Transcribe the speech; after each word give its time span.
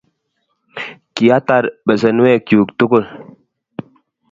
kiatar 1.15 1.63
besenwek 1.85 2.41
chu 2.47 2.57
tugul. 2.77 3.05